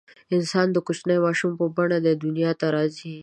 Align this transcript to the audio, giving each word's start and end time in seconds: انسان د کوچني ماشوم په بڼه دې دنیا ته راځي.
انسان 0.35 0.67
د 0.71 0.77
کوچني 0.87 1.17
ماشوم 1.25 1.51
په 1.59 1.65
بڼه 1.75 1.97
دې 2.05 2.13
دنیا 2.23 2.51
ته 2.59 2.67
راځي. 2.75 3.15